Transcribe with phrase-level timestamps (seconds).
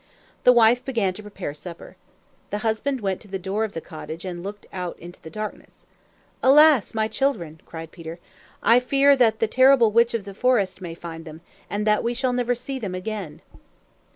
[0.45, 1.95] The wife began to prepare supper.
[2.49, 5.85] The husband went to the door of the cottage and looked out into the darkness.
[6.41, 8.17] "Alas, my children!" cried Peter.
[8.63, 12.15] "I fear that the terrible Witch of the Forest may find them, and that we
[12.15, 13.43] shall never see them again!"